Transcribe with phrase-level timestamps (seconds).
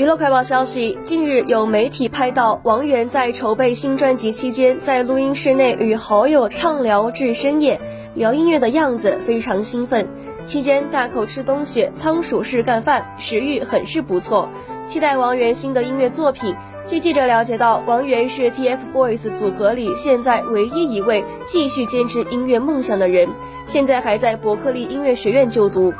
[0.00, 7.78] 娱乐快报消息近日有媒体拍到王源在筹备新专辑期间在录音室内与好友畅聊至深夜
[8.14, 10.08] 聊音乐的样子非常兴奋。
[10.42, 14.48] 期间大口吃东西仓鼠式干饭食欲很是不错。
[14.86, 16.56] 期待王源新的音乐作品。
[16.86, 23.28] 据记者了解到王源是 tfboys 组合里现在唯一一位继续坚持音乐梦想的人
[23.66, 25.92] 现在还在伯克利音乐学院就读。